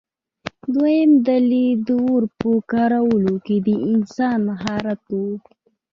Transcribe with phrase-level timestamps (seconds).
[0.73, 5.15] دویم دلیل د اور په کارولو کې د انسان مهارت و.